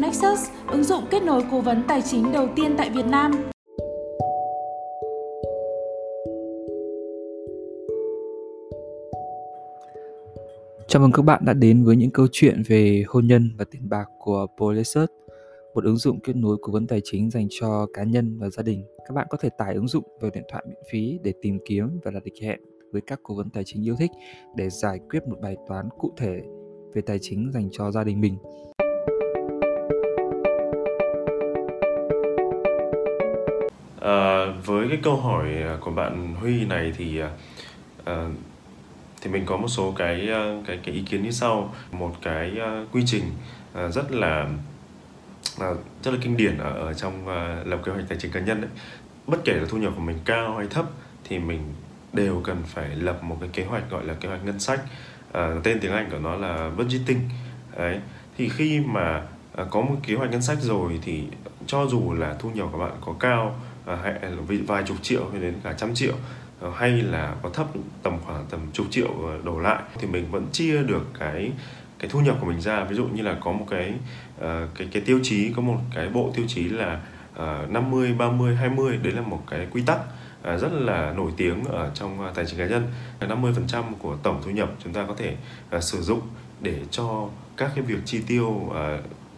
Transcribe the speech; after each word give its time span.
Nexus, 0.00 0.48
ứng 0.68 0.84
dụng 0.84 1.04
kết 1.10 1.22
nối 1.22 1.42
cố 1.50 1.60
vấn 1.60 1.82
tài 1.88 2.02
chính 2.02 2.32
đầu 2.32 2.48
tiên 2.56 2.74
tại 2.78 2.90
Việt 2.90 3.06
Nam. 3.06 3.32
Chào 10.88 11.02
mừng 11.02 11.12
các 11.12 11.22
bạn 11.22 11.42
đã 11.44 11.52
đến 11.52 11.84
với 11.84 11.96
những 11.96 12.10
câu 12.10 12.26
chuyện 12.32 12.62
về 12.68 13.04
hôn 13.08 13.26
nhân 13.26 13.50
và 13.58 13.64
tiền 13.70 13.88
bạc 13.88 14.10
của 14.18 14.46
Polysearch, 14.58 15.10
một 15.74 15.84
ứng 15.84 15.96
dụng 15.96 16.20
kết 16.20 16.36
nối 16.36 16.56
cố 16.62 16.72
vấn 16.72 16.86
tài 16.86 17.00
chính 17.04 17.30
dành 17.30 17.46
cho 17.50 17.86
cá 17.92 18.04
nhân 18.04 18.38
và 18.38 18.50
gia 18.50 18.62
đình. 18.62 18.84
Các 19.08 19.14
bạn 19.14 19.26
có 19.30 19.38
thể 19.40 19.48
tải 19.58 19.74
ứng 19.74 19.88
dụng 19.88 20.04
vào 20.20 20.30
điện 20.34 20.44
thoại 20.50 20.64
miễn 20.68 20.82
phí 20.90 21.18
để 21.22 21.32
tìm 21.42 21.58
kiếm 21.66 22.00
và 22.04 22.10
đặt 22.10 22.22
lịch 22.24 22.42
hẹn 22.42 22.60
với 22.92 23.00
các 23.06 23.20
cố 23.22 23.34
vấn 23.34 23.50
tài 23.50 23.62
chính 23.66 23.86
yêu 23.86 23.96
thích 23.98 24.10
để 24.56 24.70
giải 24.70 25.00
quyết 25.10 25.20
một 25.28 25.36
bài 25.42 25.56
toán 25.68 25.88
cụ 25.98 26.12
thể 26.16 26.42
về 26.94 27.02
tài 27.02 27.18
chính 27.20 27.50
dành 27.54 27.68
cho 27.72 27.90
gia 27.90 28.04
đình 28.04 28.20
mình. 28.20 28.38
À, 34.00 34.46
với 34.64 34.88
cái 34.88 34.98
câu 35.02 35.16
hỏi 35.16 35.48
ờ, 35.62 35.78
của 35.80 35.90
bạn 35.90 36.34
Huy 36.34 36.64
này 36.64 36.92
thì 36.96 37.20
à, 38.04 38.28
thì 39.20 39.30
mình 39.30 39.42
có 39.46 39.56
một 39.56 39.68
số 39.68 39.92
cái 39.96 40.28
cái 40.66 40.78
cái 40.84 40.94
ý 40.94 41.02
kiến 41.02 41.22
như 41.22 41.30
sau. 41.30 41.74
Một 41.92 42.14
cái 42.22 42.52
quy 42.92 43.02
trình 43.06 43.24
rất 43.90 44.12
là 44.12 44.48
rất 46.02 46.10
là 46.10 46.18
kinh 46.22 46.36
điển 46.36 46.58
ở, 46.58 46.72
ở 46.72 46.94
trong 46.94 47.28
lập 47.64 47.80
kế 47.84 47.92
hoạch 47.92 48.04
tài 48.08 48.18
chính 48.18 48.32
cá 48.32 48.40
nhân 48.40 48.60
đấy 48.60 48.70
bất 49.26 49.38
kể 49.44 49.52
là 49.52 49.66
thu 49.68 49.78
nhập 49.78 49.92
của 49.96 50.02
mình 50.02 50.18
cao 50.24 50.56
hay 50.56 50.66
thấp 50.70 50.86
thì 51.24 51.38
mình 51.38 51.60
đều 52.12 52.40
cần 52.44 52.62
phải 52.66 52.88
lập 52.88 53.22
một 53.22 53.36
cái 53.40 53.48
kế 53.52 53.64
hoạch 53.64 53.90
gọi 53.90 54.04
là 54.04 54.14
kế 54.14 54.28
hoạch 54.28 54.44
ngân 54.44 54.60
sách. 54.60 54.80
À, 55.32 55.54
tên 55.62 55.80
tiếng 55.80 55.92
Anh 55.92 56.10
của 56.10 56.18
nó 56.18 56.36
là 56.36 56.70
budgeting 56.76 57.20
đấy. 57.76 58.00
Thì 58.36 58.48
khi 58.48 58.80
mà 58.80 59.22
có 59.70 59.80
một 59.80 59.96
kế 60.02 60.14
hoạch 60.14 60.30
ngân 60.30 60.42
sách 60.42 60.58
rồi 60.60 60.98
thì 61.02 61.22
cho 61.66 61.86
dù 61.86 62.12
là 62.12 62.36
thu 62.38 62.50
nhập 62.50 62.68
của 62.72 62.78
bạn 62.78 62.92
có 63.00 63.14
cao 63.20 63.60
Ờ, 63.88 63.96
hay 63.96 64.12
là 64.12 64.36
vài 64.66 64.82
chục 64.86 64.96
triệu 65.02 65.28
hay 65.32 65.40
đến 65.40 65.54
cả 65.64 65.72
trăm 65.72 65.94
triệu. 65.94 66.14
Ờ, 66.60 66.72
hay 66.76 66.90
là 66.90 67.34
có 67.42 67.48
thấp 67.48 67.66
tầm 68.02 68.18
khoảng 68.26 68.46
tầm 68.50 68.60
chục 68.72 68.86
triệu 68.90 69.08
ờ, 69.26 69.38
đổ 69.44 69.60
lại 69.60 69.82
thì 69.98 70.06
mình 70.06 70.30
vẫn 70.30 70.46
chia 70.52 70.82
được 70.82 71.06
cái 71.18 71.52
cái 71.98 72.10
thu 72.10 72.20
nhập 72.20 72.36
của 72.40 72.46
mình 72.46 72.60
ra. 72.60 72.84
Ví 72.84 72.96
dụ 72.96 73.04
như 73.04 73.22
là 73.22 73.36
có 73.40 73.52
một 73.52 73.66
cái 73.70 73.94
uh, 74.38 74.44
cái 74.74 74.88
cái 74.92 75.02
tiêu 75.06 75.20
chí 75.22 75.52
có 75.56 75.62
một 75.62 75.76
cái 75.94 76.08
bộ 76.08 76.32
tiêu 76.34 76.44
chí 76.48 76.64
là 76.64 77.00
uh, 77.32 77.70
50 77.70 78.14
30 78.14 78.56
20 78.56 78.96
đấy 78.96 79.12
là 79.12 79.20
một 79.20 79.42
cái 79.50 79.66
quy 79.70 79.82
tắc 79.82 79.98
rất 80.44 80.72
là 80.72 81.12
nổi 81.12 81.32
tiếng 81.36 81.64
ở 81.64 81.90
trong 81.94 82.32
tài 82.34 82.46
chính 82.46 82.58
cá 82.58 82.66
nhân. 82.66 82.86
50% 83.20 83.82
của 83.98 84.16
tổng 84.22 84.42
thu 84.44 84.50
nhập 84.50 84.70
chúng 84.84 84.92
ta 84.92 85.04
có 85.08 85.14
thể 85.16 85.36
uh, 85.76 85.82
sử 85.82 86.02
dụng 86.02 86.20
để 86.60 86.80
cho 86.90 87.28
các 87.56 87.70
cái 87.74 87.84
việc 87.84 87.98
chi 88.04 88.20
tiêu 88.26 88.48
uh, 88.48 88.74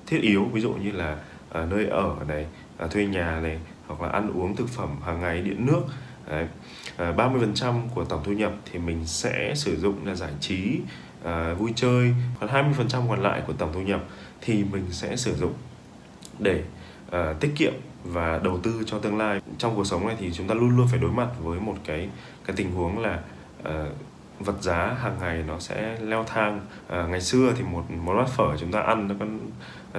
thiết 0.06 0.20
yếu. 0.22 0.44
Ví 0.44 0.60
dụ 0.60 0.72
như 0.72 0.90
là 0.90 1.16
uh, 1.48 1.70
nơi 1.70 1.86
ở 1.86 2.16
này 2.28 2.46
uh, 2.84 2.90
thuê 2.90 3.06
nhà 3.06 3.40
này 3.40 3.58
hoặc 3.90 4.02
là 4.02 4.08
ăn 4.08 4.32
uống 4.34 4.56
thực 4.56 4.68
phẩm 4.68 4.96
hàng 5.02 5.20
ngày 5.20 5.42
điện 5.42 5.66
nước 5.66 5.82
Đấy. 6.30 6.46
À, 6.96 7.12
30% 7.16 7.80
của 7.94 8.04
tổng 8.04 8.20
thu 8.24 8.32
nhập 8.32 8.52
thì 8.72 8.78
mình 8.78 9.06
sẽ 9.06 9.54
sử 9.54 9.80
dụng 9.80 10.06
là 10.06 10.14
giải 10.14 10.32
trí 10.40 10.80
à, 11.24 11.54
vui 11.54 11.72
chơi 11.76 12.14
còn 12.40 12.50
20% 12.50 13.08
còn 13.08 13.22
lại 13.22 13.42
của 13.46 13.52
tổng 13.52 13.70
thu 13.72 13.80
nhập 13.80 14.04
thì 14.40 14.64
mình 14.64 14.84
sẽ 14.90 15.16
sử 15.16 15.36
dụng 15.36 15.52
để 16.38 16.64
à, 17.10 17.34
tiết 17.40 17.50
kiệm 17.56 17.72
và 18.04 18.40
đầu 18.44 18.58
tư 18.58 18.82
cho 18.86 18.98
tương 18.98 19.18
lai 19.18 19.40
trong 19.58 19.76
cuộc 19.76 19.84
sống 19.84 20.06
này 20.06 20.16
thì 20.20 20.32
chúng 20.32 20.48
ta 20.48 20.54
luôn 20.54 20.76
luôn 20.76 20.86
phải 20.90 20.98
đối 20.98 21.12
mặt 21.12 21.28
với 21.42 21.60
một 21.60 21.76
cái 21.84 22.08
cái 22.46 22.56
tình 22.56 22.72
huống 22.72 22.98
là 22.98 23.20
à, 23.62 23.86
vật 24.40 24.62
giá 24.62 24.96
hàng 25.02 25.16
ngày 25.20 25.44
nó 25.46 25.58
sẽ 25.58 25.96
leo 26.00 26.24
thang. 26.24 26.60
À, 26.88 27.06
ngày 27.10 27.20
xưa 27.20 27.52
thì 27.56 27.62
một 27.62 27.90
một 27.90 28.14
bát 28.16 28.28
phở 28.28 28.56
chúng 28.56 28.72
ta 28.72 28.80
ăn 28.80 29.08
nó 29.08 29.14
có 29.20 29.26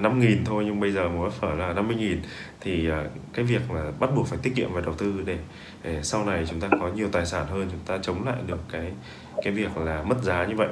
năm 0.02 0.20
nghìn 0.20 0.46
thôi 0.46 0.64
nhưng 0.66 0.80
bây 0.80 0.92
giờ 0.92 1.10
một 1.10 1.24
bát 1.24 1.34
phở 1.34 1.56
là 1.56 1.74
50 1.74 1.96
nghìn. 1.96 2.22
Thì 2.62 2.90
à, 2.90 3.04
cái 3.34 3.46
việc 3.46 3.62
mà 3.70 3.82
bắt 4.00 4.10
buộc 4.16 4.28
phải 4.28 4.40
tiết 4.42 4.56
kiệm 4.56 4.74
và 4.74 4.82
đầu 4.82 4.94
tư 4.94 5.24
để, 5.26 5.38
để 5.84 6.04
sau 6.04 6.26
này 6.26 6.46
chúng 6.50 6.60
ta 6.60 6.68
có 6.80 6.88
nhiều 6.88 7.10
tài 7.12 7.26
sản 7.26 7.48
hơn 7.48 7.68
chúng 7.72 7.80
ta 7.86 7.98
chống 8.02 8.26
lại 8.26 8.38
được 8.48 8.60
cái 8.72 8.92
cái 9.44 9.54
việc 9.54 9.78
là 9.78 10.04
mất 10.04 10.24
giá 10.24 10.46
như 10.46 10.56
vậy. 10.56 10.70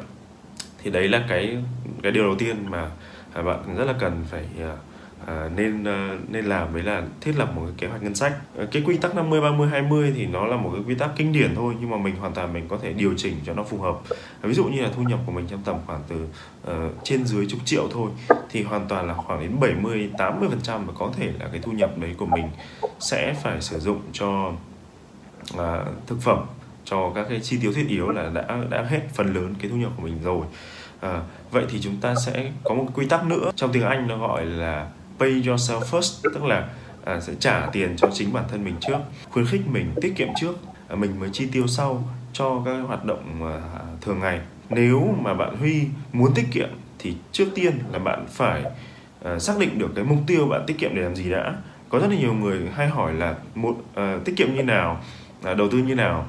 Thì 0.84 0.92
đấy 0.92 1.08
là 1.08 1.26
cái 1.30 1.58
cái 2.04 2.12
điều 2.12 2.24
đầu 2.24 2.36
tiên 2.36 2.66
mà 2.70 2.92
à, 3.34 3.42
bạn 3.42 3.76
rất 3.78 3.86
là 3.86 3.94
cần 4.00 4.24
phải 4.30 4.46
à, 4.60 4.76
à, 5.26 5.50
nên 5.56 5.84
ờ, 5.84 6.18
nên 6.28 6.46
làm 6.46 6.74
đấy 6.74 6.84
là 6.84 7.04
thiết 7.22 7.32
lập 7.38 7.52
một 7.56 7.62
cái 7.66 7.74
kế 7.78 7.88
hoạch 7.88 8.04
ngân 8.04 8.16
sách. 8.16 8.34
Ờ, 8.56 8.68
cái 8.72 8.82
quy 8.86 8.98
tắc 8.98 9.16
50 9.16 9.42
30 9.42 9.70
20 9.70 10.14
thì 10.16 10.26
nó 10.26 10.46
là 10.46 10.58
một 10.58 10.70
cái 10.74 10.84
quy 10.88 10.96
tắc 10.96 11.10
kinh 11.16 11.32
điển 11.32 11.56
thôi 11.56 11.74
nhưng 11.80 11.90
mà 11.90 11.98
mình 11.98 12.16
hoàn 12.16 12.34
toàn 12.34 12.54
mình 12.54 12.68
có 12.68 12.78
thể 12.82 12.94
điều 12.94 13.14
chỉnh 13.18 13.36
cho 13.46 13.54
nó 13.54 13.64
phù 13.64 13.78
hợp. 13.78 13.96
Ví 14.42 14.54
dụ 14.54 14.64
như 14.66 14.82
là 14.82 14.90
thu 14.96 15.04
nhập 15.04 15.20
của 15.26 15.32
mình 15.32 15.46
trong 15.50 15.62
tầm 15.66 15.76
khoảng 15.88 16.02
từ 16.08 16.28
uh, 16.72 16.94
trên 17.04 17.26
dưới 17.26 17.46
chục 17.50 17.60
triệu 17.66 17.88
thôi 17.92 18.12
thì 18.50 18.64
hoàn 18.64 18.88
toàn 18.88 19.08
là 19.08 19.14
khoảng 19.14 19.42
đến 19.42 19.60
70 19.60 20.10
80 20.18 20.50
phần 20.50 20.62
trăm 20.62 20.86
và 20.86 20.94
có 20.98 21.12
thể 21.18 21.32
là 21.40 21.48
cái 21.52 21.62
thu 21.64 21.72
nhập 21.72 21.98
đấy 21.98 22.16
của 22.18 22.26
mình 22.26 22.50
sẽ 23.00 23.34
phải 23.44 23.62
sử 23.62 23.80
dụng 23.80 24.02
cho 24.14 24.52
uh, 25.54 25.62
thực 26.08 26.22
phẩm 26.22 26.46
cho 26.86 27.12
các 27.16 27.26
cái 27.30 27.40
chi 27.40 27.58
tiêu 27.62 27.74
thiết 27.74 27.88
yếu 27.88 28.10
là 28.10 28.30
đã 28.30 28.58
đã 28.70 28.86
hết 28.90 29.02
phần 29.14 29.34
lớn 29.34 29.54
cái 29.60 29.72
thu 29.72 29.78
nhập 29.78 29.92
của 29.98 30.04
mình 30.04 30.20
rồi. 30.24 30.46
À, 31.00 31.22
vậy 31.52 31.66
thì 31.70 31.82
chúng 31.82 31.98
ta 31.98 32.16
sẽ 32.26 32.52
có 32.64 32.76
một 32.76 32.86
quy 32.94 33.06
tắc 33.06 33.26
nữa. 33.26 33.52
Trong 33.56 33.72
tiếng 33.72 33.84
Anh 33.84 34.08
nó 34.08 34.18
gọi 34.18 34.46
là 34.46 34.88
pay 35.20 35.30
yourself 35.30 35.80
first 35.80 36.30
tức 36.34 36.44
là 36.44 36.70
à, 37.06 37.20
sẽ 37.20 37.34
trả 37.40 37.70
tiền 37.72 37.96
cho 37.98 38.10
chính 38.14 38.34
bản 38.34 38.44
thân 38.52 38.64
mình 38.64 38.76
trước 38.82 38.98
khuyến 39.30 39.46
khích 39.46 39.62
mình 39.68 39.92
tiết 40.02 40.14
kiệm 40.16 40.28
trước 40.42 40.58
à, 40.88 40.96
mình 40.96 41.20
mới 41.20 41.30
chi 41.34 41.48
tiêu 41.52 41.68
sau 41.68 42.04
cho 42.34 42.62
các 42.66 42.78
hoạt 42.88 43.06
động 43.06 43.44
à, 43.44 43.62
thường 44.02 44.20
ngày. 44.20 44.40
Nếu 44.70 45.16
mà 45.22 45.34
bạn 45.34 45.58
Huy 45.58 45.84
muốn 46.14 46.34
tiết 46.34 46.46
kiệm 46.52 46.70
thì 47.00 47.16
trước 47.32 47.46
tiên 47.56 47.74
là 47.92 48.00
bạn 48.00 48.26
phải 48.30 48.64
à, 49.24 49.40
xác 49.40 49.60
định 49.60 49.80
được 49.80 49.92
cái 49.96 50.04
mục 50.04 50.18
tiêu 50.28 50.48
bạn 50.48 50.64
tiết 50.68 50.78
kiệm 50.78 50.96
để 50.96 51.02
làm 51.02 51.16
gì 51.16 51.30
đã. 51.30 51.56
Có 51.90 52.00
rất 52.00 52.08
là 52.10 52.16
nhiều 52.16 52.34
người 52.34 52.60
hay 52.74 52.88
hỏi 52.88 53.14
là 53.14 53.36
một 53.56 53.76
à, 53.96 54.18
tiết 54.26 54.34
kiệm 54.38 54.56
như 54.56 54.64
nào 54.64 55.02
à, 55.44 55.54
đầu 55.54 55.70
tư 55.72 55.78
như 55.78 55.96
nào. 55.96 56.28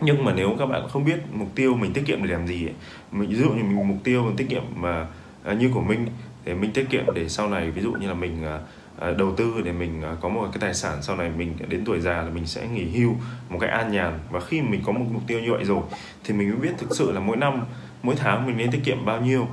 Nhưng 0.00 0.24
mà 0.24 0.32
nếu 0.36 0.56
các 0.58 0.66
bạn 0.66 0.88
không 0.88 1.04
biết 1.04 1.18
mục 1.32 1.48
tiêu 1.54 1.74
mình 1.74 1.92
tiết 1.92 2.02
kiệm 2.06 2.22
để 2.22 2.30
làm 2.32 2.46
gì 2.46 2.66
ấy, 2.66 2.74
mình 3.12 3.28
ví 3.28 3.36
dụ 3.36 3.48
như 3.48 3.62
mình 3.62 3.88
mục 3.88 3.98
tiêu 4.04 4.24
mình 4.24 4.36
tiết 4.36 4.48
kiệm 4.48 4.62
mà 4.74 5.06
à, 5.44 5.52
như 5.52 5.70
của 5.74 5.80
mình 5.80 6.06
để 6.44 6.54
mình 6.54 6.72
tiết 6.72 6.86
kiệm 6.90 7.04
để 7.14 7.28
sau 7.28 7.48
này, 7.48 7.70
ví 7.70 7.82
dụ 7.82 7.92
như 7.92 8.08
là 8.08 8.14
mình 8.14 8.44
à, 8.44 8.58
à, 9.00 9.10
đầu 9.10 9.34
tư 9.36 9.54
để 9.64 9.72
mình 9.72 10.02
à, 10.02 10.16
có 10.20 10.28
một 10.28 10.48
cái 10.52 10.60
tài 10.60 10.74
sản 10.74 11.02
sau 11.02 11.16
này 11.16 11.30
mình 11.36 11.54
đến 11.68 11.84
tuổi 11.84 12.00
già 12.00 12.22
là 12.22 12.30
mình 12.30 12.46
sẽ 12.46 12.68
nghỉ 12.68 12.84
hưu, 12.84 13.14
một 13.48 13.58
cái 13.60 13.70
an 13.70 13.92
nhàn. 13.92 14.18
Và 14.30 14.40
khi 14.40 14.62
mình 14.62 14.82
có 14.86 14.92
một 14.92 15.04
mục 15.12 15.22
tiêu 15.26 15.40
như 15.40 15.52
vậy 15.52 15.64
rồi 15.64 15.82
thì 16.24 16.34
mình 16.34 16.50
mới 16.50 16.58
biết 16.58 16.74
thực 16.78 16.96
sự 16.96 17.12
là 17.12 17.20
mỗi 17.20 17.36
năm, 17.36 17.60
mỗi 18.02 18.14
tháng 18.18 18.46
mình 18.46 18.56
nên 18.56 18.70
tiết 18.70 18.80
kiệm 18.84 19.04
bao 19.04 19.20
nhiêu. 19.20 19.48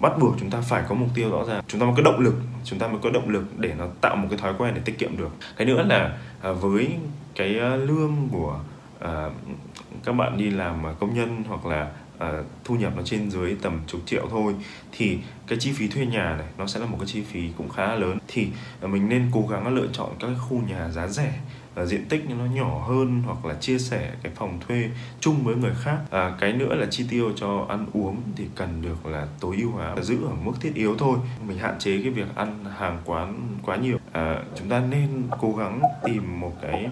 Bắt 0.00 0.12
buộc 0.20 0.34
chúng 0.40 0.50
ta 0.50 0.60
phải 0.60 0.82
có 0.88 0.94
mục 0.94 1.08
tiêu 1.14 1.30
rõ 1.30 1.44
ràng. 1.44 1.62
Chúng 1.66 1.80
ta 1.80 1.86
mới 1.86 1.94
có 1.96 2.02
động 2.02 2.20
lực, 2.20 2.34
chúng 2.64 2.78
ta 2.78 2.88
mới 2.88 2.98
có 3.02 3.10
động 3.10 3.28
lực 3.28 3.58
để 3.58 3.74
nó 3.78 3.86
tạo 4.00 4.16
một 4.16 4.26
cái 4.30 4.38
thói 4.38 4.54
quen 4.58 4.74
để 4.74 4.80
tiết 4.84 4.98
kiệm 4.98 5.16
được. 5.16 5.30
Cái 5.56 5.66
nữa 5.66 5.82
là 5.82 6.18
với 6.54 6.88
cái 7.34 7.48
lương 7.78 8.28
của 8.32 8.60
các 10.04 10.12
bạn 10.12 10.38
đi 10.38 10.50
làm 10.50 10.82
công 11.00 11.14
nhân 11.14 11.42
hoặc 11.48 11.66
là 11.66 11.90
uh, 12.24 12.46
thu 12.64 12.74
nhập 12.74 12.92
nó 12.96 13.02
trên 13.04 13.30
dưới 13.30 13.56
tầm 13.62 13.80
chục 13.86 14.00
triệu 14.06 14.26
thôi 14.30 14.54
thì 14.92 15.18
cái 15.46 15.58
chi 15.58 15.72
phí 15.72 15.88
thuê 15.88 16.06
nhà 16.06 16.36
này 16.36 16.46
nó 16.58 16.66
sẽ 16.66 16.80
là 16.80 16.86
một 16.86 16.96
cái 17.00 17.06
chi 17.06 17.22
phí 17.22 17.48
cũng 17.58 17.68
khá 17.68 17.86
là 17.86 17.94
lớn. 17.94 18.18
Thì 18.28 18.48
uh, 18.84 18.90
mình 18.90 19.08
nên 19.08 19.30
cố 19.32 19.46
gắng 19.50 19.74
lựa 19.74 19.86
chọn 19.92 20.10
các 20.20 20.28
khu 20.48 20.62
nhà 20.68 20.90
giá 20.90 21.06
rẻ 21.06 21.40
uh, 21.82 21.88
diện 21.88 22.08
tích 22.08 22.30
nó 22.30 22.44
nhỏ 22.44 22.84
hơn 22.88 23.22
hoặc 23.26 23.44
là 23.44 23.54
chia 23.54 23.78
sẻ 23.78 24.12
cái 24.22 24.32
phòng 24.36 24.60
thuê 24.68 24.90
chung 25.20 25.44
với 25.44 25.56
người 25.56 25.74
khác. 25.82 25.98
À, 26.10 26.36
cái 26.40 26.52
nữa 26.52 26.74
là 26.74 26.86
chi 26.90 27.04
tiêu 27.10 27.32
cho 27.36 27.66
ăn 27.68 27.86
uống 27.92 28.16
thì 28.36 28.44
cần 28.54 28.82
được 28.82 29.06
là 29.06 29.26
tối 29.40 29.56
ưu 29.60 29.70
hóa 29.70 29.96
giữ 30.02 30.24
ở 30.24 30.34
mức 30.44 30.52
thiết 30.60 30.74
yếu 30.74 30.96
thôi. 30.98 31.18
Mình 31.46 31.58
hạn 31.58 31.78
chế 31.78 32.02
cái 32.02 32.10
việc 32.10 32.34
ăn 32.34 32.64
hàng 32.78 32.98
quán 33.04 33.56
quá 33.62 33.76
nhiều. 33.76 33.98
À, 34.12 34.42
chúng 34.58 34.68
ta 34.68 34.80
nên 34.80 35.28
cố 35.40 35.52
gắng 35.52 35.80
tìm 36.04 36.40
một 36.40 36.52
cái 36.62 36.90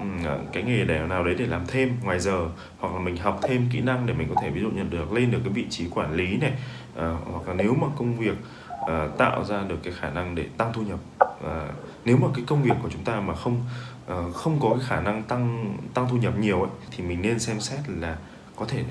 Ừ, 0.00 0.06
ờ, 0.24 0.38
cái 0.52 0.62
nghề 0.62 0.84
để 0.84 1.00
nào 1.08 1.24
đấy 1.24 1.34
để 1.38 1.46
làm 1.46 1.66
thêm 1.66 1.96
ngoài 2.02 2.20
giờ 2.20 2.48
hoặc 2.78 2.94
là 2.94 3.00
mình 3.00 3.16
học 3.16 3.40
thêm 3.42 3.68
kỹ 3.72 3.80
năng 3.80 4.06
để 4.06 4.14
mình 4.14 4.28
có 4.34 4.42
thể 4.42 4.50
ví 4.50 4.60
dụ 4.60 4.70
nhận 4.70 4.90
được 4.90 5.12
lên 5.12 5.30
được 5.30 5.38
cái 5.44 5.52
vị 5.52 5.66
trí 5.70 5.88
quản 5.88 6.14
lý 6.14 6.36
này 6.36 6.52
à, 6.96 7.16
hoặc 7.32 7.48
là 7.48 7.54
nếu 7.54 7.74
mà 7.74 7.86
công 7.96 8.16
việc 8.16 8.36
à, 8.86 9.08
tạo 9.18 9.44
ra 9.44 9.62
được 9.68 9.78
cái 9.82 9.92
khả 10.00 10.10
năng 10.10 10.34
để 10.34 10.46
tăng 10.56 10.72
thu 10.72 10.82
nhập 10.82 10.98
à, 11.44 11.66
nếu 12.04 12.16
mà 12.16 12.28
cái 12.34 12.44
công 12.46 12.62
việc 12.62 12.74
của 12.82 12.88
chúng 12.92 13.04
ta 13.04 13.20
mà 13.20 13.34
không 13.34 13.60
à, 14.08 14.16
không 14.34 14.58
có 14.60 14.68
cái 14.70 14.86
khả 14.88 15.00
năng 15.00 15.22
tăng 15.22 15.74
tăng 15.94 16.08
thu 16.08 16.16
nhập 16.16 16.38
nhiều 16.38 16.60
ấy 16.62 16.70
thì 16.90 17.04
mình 17.04 17.22
nên 17.22 17.38
xem 17.38 17.60
xét 17.60 17.80
là 17.88 18.16
có 18.56 18.66
thể 18.68 18.84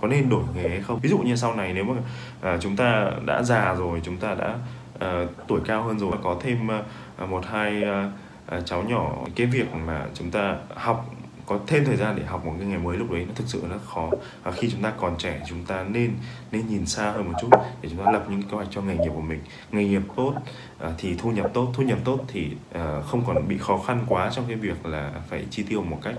có 0.00 0.08
nên 0.08 0.28
đổi 0.28 0.42
nghề 0.54 0.68
hay 0.68 0.80
không. 0.80 1.00
Ví 1.02 1.08
dụ 1.08 1.18
như 1.18 1.36
sau 1.36 1.54
này 1.54 1.72
nếu 1.72 1.84
mà 1.84 1.94
à, 2.40 2.58
chúng 2.60 2.76
ta 2.76 3.10
đã 3.26 3.42
già 3.42 3.74
rồi 3.74 4.00
chúng 4.04 4.16
ta 4.16 4.34
đã 4.34 4.58
à, 4.98 5.24
tuổi 5.48 5.60
cao 5.64 5.82
hơn 5.82 5.98
rồi 5.98 6.12
có 6.22 6.36
thêm 6.40 6.70
à, 6.70 7.26
một 7.26 7.46
hai 7.46 7.82
à, 7.82 8.10
À, 8.50 8.60
cháu 8.64 8.82
nhỏ 8.82 9.16
cái 9.36 9.46
việc 9.46 9.74
mà 9.86 10.06
chúng 10.14 10.30
ta 10.30 10.56
học 10.74 11.14
có 11.46 11.58
thêm 11.66 11.84
thời 11.84 11.96
gian 11.96 12.16
để 12.16 12.24
học 12.24 12.44
một 12.44 12.54
cái 12.58 12.66
nghề 12.66 12.78
mới 12.78 12.96
lúc 12.96 13.10
đấy 13.10 13.24
nó 13.28 13.32
thực 13.34 13.44
sự 13.46 13.62
rất 13.68 13.78
khó. 13.86 14.10
Và 14.42 14.50
khi 14.50 14.70
chúng 14.70 14.82
ta 14.82 14.92
còn 14.96 15.16
trẻ 15.18 15.42
chúng 15.48 15.64
ta 15.64 15.84
nên 15.84 16.10
nên 16.52 16.68
nhìn 16.68 16.86
xa 16.86 17.10
hơn 17.10 17.24
một 17.24 17.38
chút 17.40 17.48
để 17.82 17.88
chúng 17.88 18.04
ta 18.04 18.12
lập 18.12 18.26
những 18.30 18.42
kế 18.42 18.56
hoạch 18.56 18.68
cho 18.70 18.82
nghề 18.82 18.96
nghiệp 18.96 19.10
của 19.14 19.20
mình. 19.20 19.40
Nghề 19.72 19.84
nghiệp 19.84 20.02
tốt 20.16 20.34
à, 20.78 20.90
thì 20.98 21.14
thu 21.18 21.30
nhập 21.30 21.50
tốt. 21.54 21.72
Thu 21.74 21.82
nhập 21.82 21.98
tốt 22.04 22.24
thì 22.28 22.50
à, 22.72 23.00
không 23.06 23.24
còn 23.26 23.48
bị 23.48 23.58
khó 23.58 23.78
khăn 23.86 24.04
quá 24.08 24.30
trong 24.32 24.44
cái 24.48 24.56
việc 24.56 24.86
là 24.86 25.12
phải 25.28 25.46
chi 25.50 25.62
tiêu 25.62 25.82
một 25.82 25.98
cách 26.02 26.14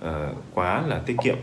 à, 0.00 0.28
quá 0.54 0.82
là 0.86 0.98
tiết 1.06 1.16
kiệm. 1.24 1.36